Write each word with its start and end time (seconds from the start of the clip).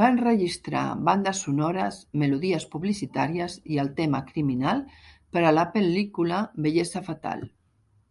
Va 0.00 0.08
enregistrar 0.12 0.82
bandes 1.08 1.40
sonores, 1.46 1.98
melodies 2.22 2.66
publicitàries, 2.74 3.56
i 3.72 3.80
el 3.86 3.90
tema 4.02 4.20
"Criminal", 4.30 4.84
per 5.38 5.44
a 5.48 5.52
la 5.58 5.66
pel·lícula 5.74 6.40
"Bellesa 6.68 7.04
fatal". 7.10 7.44